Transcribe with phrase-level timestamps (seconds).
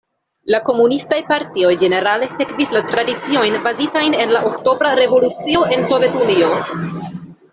[0.51, 6.51] La komunistaj partioj ĝenerale sekvis la tradiciojn bazitajn en la Oktobra Revolucio en Sovetunio.